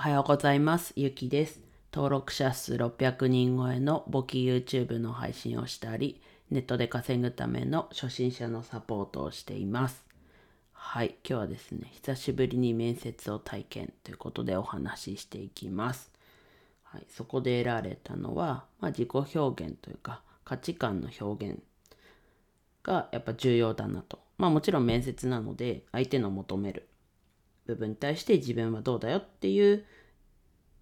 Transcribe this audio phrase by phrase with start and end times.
[0.00, 0.94] おはようございます。
[0.96, 1.60] ゆきです。
[1.92, 10.06] 登録者数600人超えの簿記 YouTube の配信をしたり、ネットで稼ぐための初心者のサポートをしています。
[10.72, 16.10] はい、今日はですね、久しぶりに面接を体験ということでお話ししていきます。
[16.82, 21.60] はい、そこで得られたのは、まあ、自己表現というか価値観の表現
[22.82, 24.18] がやっぱ重要だなと。
[24.38, 26.88] まあもちろん面接なので相手の求める
[27.74, 29.84] 部分に対して自分はどうだよっていう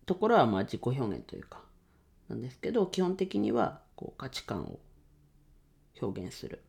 [0.06, 1.60] ところはまあ自己表現というか
[2.28, 4.78] なんですけど基本的にはこう価値観を
[6.00, 6.62] 表現する。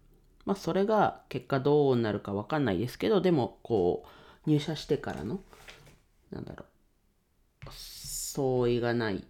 [0.45, 4.05] まあそれが結果どうなるかわかんないですけどでもこ
[4.45, 5.41] う入社してからの
[6.31, 6.65] なんだろ
[7.67, 9.27] う相違がない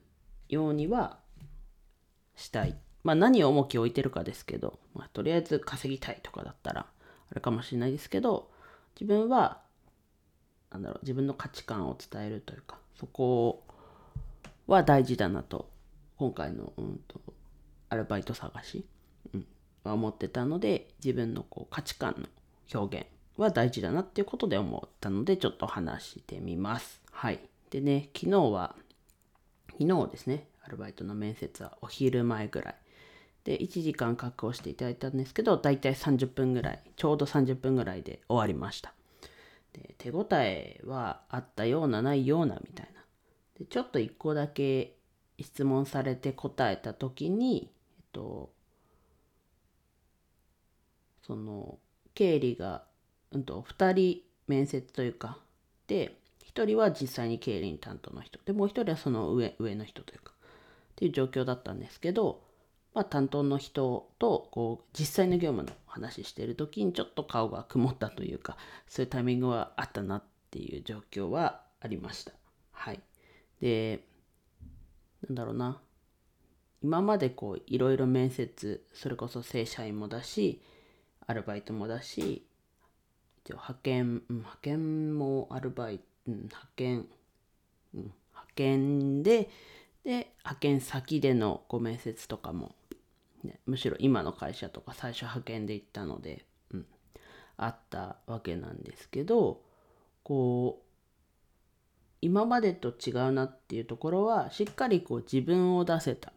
[0.47, 1.19] ようには
[2.35, 2.75] したい。
[3.03, 6.85] まあ何を重きを置いてるかですけど、まあ、とりあえず稼ぎたいとかだったら
[7.31, 8.51] あれかもしれないですけど
[8.99, 9.61] 自分は
[10.71, 13.63] なんだろう自分の価値観を伝えるというかそこ
[14.67, 15.69] は大事だなと
[16.17, 17.19] 今回の、うんと、
[17.89, 18.85] アルバイト探し、
[19.33, 19.45] うん、
[19.83, 22.27] は思ってたので自分のこう価値観の
[22.79, 27.01] 表現は大事だなっていうことで思ったのでちょっと話してみます。
[27.11, 27.39] はい。
[27.69, 28.75] でね昨日は
[29.79, 32.75] 昨日ですねアルバイトの面接はお昼前ぐらい
[33.43, 38.93] で1時間確保していただいたんですけど大体30分ぐらいちょうど30分ぐらいで終わりました
[39.73, 43.01] で手応えはあったようなないようなみたいな。
[43.59, 44.95] でちょっと1個だけ
[45.39, 48.51] 質問されて答えた時にえっと
[51.21, 51.77] その
[52.13, 52.83] 経理が、
[53.31, 55.37] うん、と2人面接というか
[55.87, 56.19] で
[56.51, 58.39] 1人は実際に経理担当の人。
[58.45, 60.35] でもう1人はその上上の人というかっ
[60.95, 62.41] ていう状況だったんですけど、
[62.93, 72.31] まあ、担当の人とこう実際の業務の話している時にちょっと顔が曇ったというかそういうタイミングはあったなっていう状況はありました。
[72.71, 72.99] はい、
[73.61, 74.03] で
[75.27, 75.79] なんだろうな
[76.81, 80.61] 今までこういろいろ面接それこそ正社員もだし
[81.27, 82.45] アルバイトもだし
[83.43, 87.05] 一応派遣、うん、派遣もアルバイト、うん、派遣、
[87.93, 89.49] うん、派遣で
[90.03, 92.73] で派遣先でのご面接とかも、
[93.43, 96.85] ね、むしろ今の会社とか最初派遣で行ったので、うん、
[97.57, 99.61] あったわけなんですけど
[100.23, 100.85] こう
[102.21, 106.33] 今までと違うなっていうところはしっかりこう自分を出せた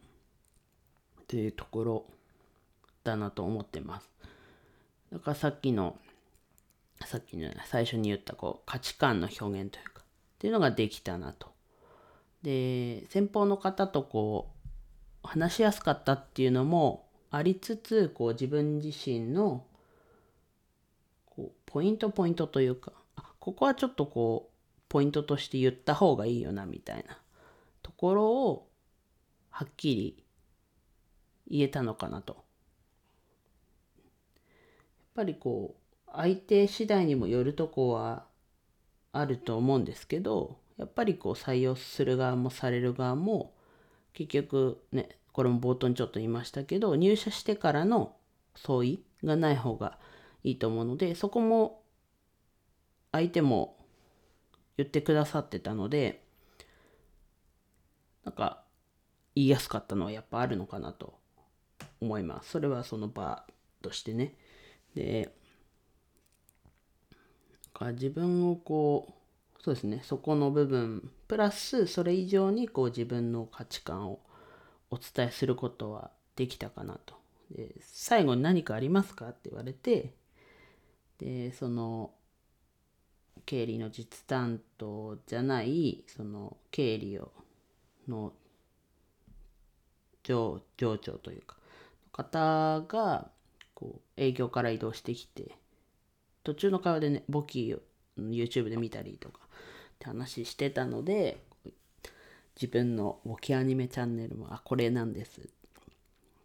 [1.26, 2.06] というところ
[3.04, 4.10] だなと思ってます。
[5.12, 5.98] だからさっきの
[7.04, 10.04] さっきの最初に言ったこう価値観の表現というかっ
[10.38, 11.52] ていうのができたなと。
[12.42, 14.51] で先方の方とこう
[15.22, 19.64] 話しやすかったっていうのもありつつこう自分自身の
[21.26, 22.92] こうポイントポイントというか
[23.38, 24.52] ここはちょっとこう
[24.88, 27.18] ポイントとして言った方がいいよなみたいな
[27.82, 28.68] ところを
[29.50, 30.24] はっきり
[31.48, 32.34] 言えたのかなと。
[32.34, 32.42] やっ
[35.14, 35.74] ぱりこ
[36.06, 38.26] う相手次第にもよるとこは
[39.12, 43.54] あると思うんですけどやっぱりこう採用する側もされる側も
[44.14, 48.14] 結局ねこれも冒頭にちょっと言いましたけど入社してからの
[48.54, 49.98] 相違がない方が
[50.44, 51.82] いいと思うのでそこも
[53.12, 53.76] 相手も
[54.76, 56.22] 言ってくださってたので
[58.24, 58.62] なんか
[59.34, 61.14] 言いやすかったのはやっぱあるのかなと
[62.00, 62.50] 思います。
[62.50, 63.44] それはその場
[63.80, 64.34] としてね。
[64.94, 65.34] で
[67.80, 69.12] 自分をこう
[69.62, 70.00] そうですね。
[70.02, 74.20] そこの部分プラスそれ以上にこう自分の価値観を
[74.90, 77.14] お伝えすることはできたかなと。
[77.50, 80.14] で最後に何かありますかって言われて
[81.18, 82.12] でその
[83.46, 87.30] 経理の実担当じゃないその経理を
[88.08, 88.32] の
[90.22, 91.56] 上上長というか
[92.10, 93.30] 方が
[93.74, 95.52] こう営業から移動してきて
[96.42, 97.80] 途中の会話でね簿記を
[98.18, 99.41] YouTube で見たりとか
[100.02, 101.38] って話してたので
[102.60, 105.40] 自分の簿記アニメチャンネルもあこれなんです。
[105.40, 105.44] っ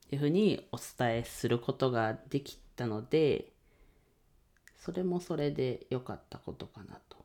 [0.10, 3.52] ていうふうにお伝えすることができたので
[4.78, 7.18] それもそれで良かったことかなと。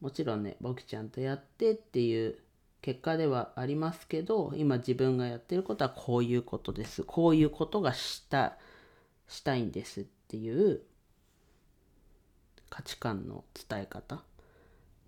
[0.00, 2.38] もちろんね簿記ちゃんとやってっていう
[2.80, 7.02] 結果ではありますけど今自分がやってることはこういうことです。
[7.02, 8.56] こういうことがした
[9.26, 10.80] したいんですっていう
[12.70, 14.22] 価値観の伝え方。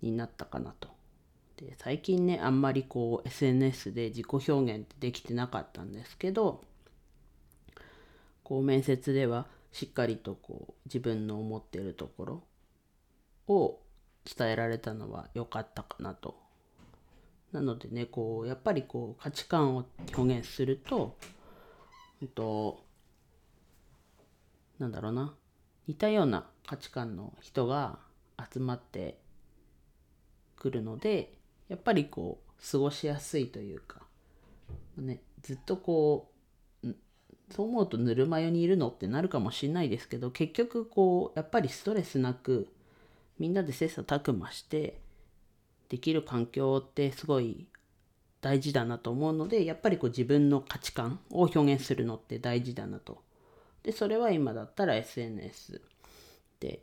[0.01, 0.89] になったかなと。
[1.57, 6.63] で最近ねあんまりこう SNS で自己表現ってできてなかったんですけど
[8.43, 12.43] こう面接ではしっかりとこう自分の思ってるところ
[13.47, 13.79] を
[14.25, 16.35] 伝えられたのは良かったかなと
[17.51, 21.15] なのでねこうやっぱりこう価値観を表現すると,、
[22.21, 22.83] えっと
[24.79, 25.33] なんだろうな
[25.87, 27.99] 似たような価値観の人が
[28.51, 29.20] 集まって
[30.61, 31.33] くるので
[31.69, 34.01] やっぱりこう過ごしやすいというか、
[34.95, 36.31] ね、ずっとこ
[36.83, 36.87] う
[37.49, 42.67] そう思うとぬるま湯にいるのってなるかもしれないですけど結局こうやっぱりストレスなく
[43.39, 45.01] みんなで切磋琢磨して
[45.89, 47.67] できる環境ってすごい
[48.39, 53.23] 大事だなと思うのでやっぱりこう自分の価値観を表現するのって大事だなと。
[53.81, 55.81] でそれは今だったら SNS
[56.59, 56.81] で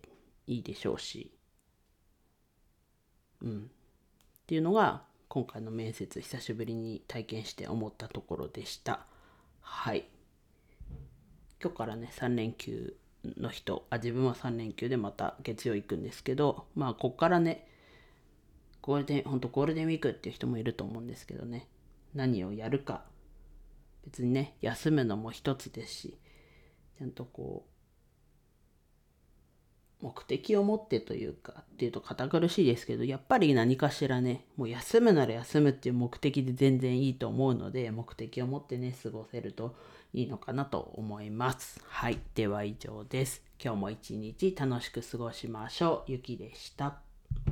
[0.49, 1.38] いいでしょうし。
[3.43, 3.59] うん。
[3.59, 3.63] っ
[4.47, 9.01] ていうのが今回の面接久しぶりに体験して思ったところでした。
[9.61, 10.09] はい。
[11.63, 12.95] 今日からね3連休
[13.25, 17.69] の人あ自分は3連休でまた月曜行くんですけどまあこっからね
[18.89, 21.69] ゴールデン、本当ゴールデンウィークっていう人もいると思うんですけどね、
[22.15, 23.05] 何をやるか、
[24.05, 26.19] 別にね、休むのも一つですし、
[26.97, 27.71] ちゃんとこう、
[30.01, 39.75] 目的を持ってというか、っていうと堅苦しいですけど、やっぱり何かしらね、もう休むなら休むっていう目的で全然いいと思うので、目的を持ってね、過ごせると
[40.15, 41.81] いいのかなと思います。
[41.87, 42.19] はい。
[42.35, 43.43] では以上です。
[43.63, 46.13] 今日も一日楽しく過ごしましょう。
[46.13, 47.08] ゆきでした。